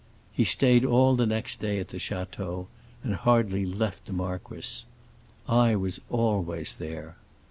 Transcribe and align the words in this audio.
He 0.31 0.45
stayed 0.45 0.83
all 0.83 1.15
the 1.15 1.27
next 1.27 1.59
day 1.59 1.77
at 1.77 1.89
the 1.89 1.99
château, 1.99 2.65
and 3.03 3.13
hardly 3.13 3.67
left 3.67 4.07
the 4.07 4.13
marquis. 4.13 4.85
I 5.47 5.75
was 5.75 6.01
always 6.09 6.73
there. 6.73 7.17